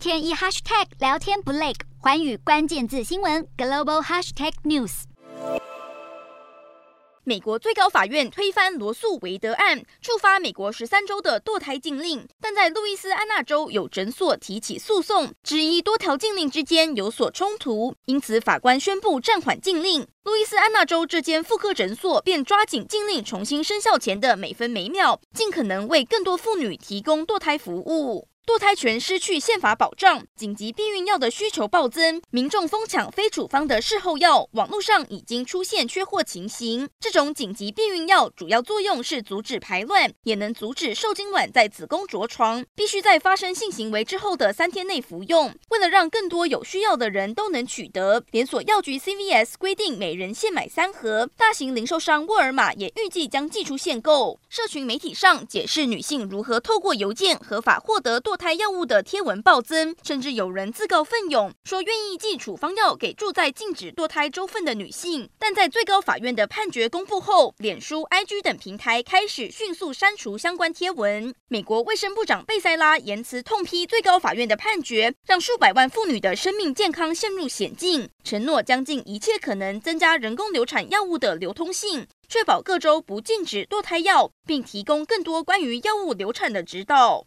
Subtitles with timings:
[0.00, 5.02] 天一 hashtag 聊天不累，寰宇关键字新闻 global hashtag news。
[7.22, 20.08] 美国最高法院推翻罗诉韦德案，触发美国十三州的堕胎禁令，但在路易斯安那州有诊所提起诉讼，质疑多条禁令之间有所冲突，因此法官宣布暂缓禁令。
[20.24, 28.29] 路易斯安那州这间妇科诊所便抓紧禁令重新生效前的每分每秒，尽可能为更多妇女提供堕胎服务。
[28.46, 36.88] 堕胎权失去宪法保障，紧急避孕药的需求暴增，民众疯抢非处方的事后药，网络上已经出现缺货情形。
[36.98, 45.54] 这种紧急避孕药主要作用是阻止排卵，也能阻止受精卵在子宫着床，必须在发生性行为之后的三天内服用。
[45.68, 54.40] 为了让更多有需要的人都能取得，连锁药局 CVS 规定每人限买三盒，大型零售商沃尔玛也预计将祭出限购。
[54.48, 65.28] 社群媒体上解释女性如何透过邮件合法获得堕胎药物的贴文暴增，甚至有人自告奋勇说愿意寄处方药给住在禁止堕胎州份的女性。
[65.36, 71.34] 但在最高法院的判决公布后，脸书、IG 等平台开始迅速删除相关贴文。
[71.48, 87.26] 美国卫生部长贝塞拉言辞痛批最高法院的判决，让数百万妇女的生命健康陷入险境，承诺将尽一切可能增加人工流产药物的流通性，确保各州不禁止堕胎药，并提供更多关于药物流产的指导。